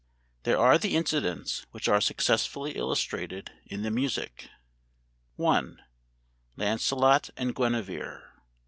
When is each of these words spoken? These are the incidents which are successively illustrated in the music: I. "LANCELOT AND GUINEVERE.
These 0.45 0.55
are 0.55 0.79
the 0.79 0.95
incidents 0.95 1.67
which 1.69 1.87
are 1.87 2.01
successively 2.01 2.71
illustrated 2.71 3.51
in 3.67 3.83
the 3.83 3.91
music: 3.91 4.49
I. 5.39 5.69
"LANCELOT 6.57 7.29
AND 7.37 7.53
GUINEVERE. 7.53 8.19